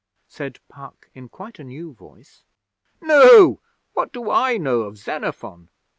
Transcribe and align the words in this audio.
said 0.27 0.57
Puck, 0.67 1.11
in 1.13 1.29
quite 1.29 1.59
a 1.59 1.63
new 1.63 1.93
voice. 1.93 2.41
'No! 3.01 3.59
What 3.93 4.11
do 4.11 4.31
I 4.31 4.57
know 4.57 4.81
of 4.81 4.97
Xenophon? 4.97 5.69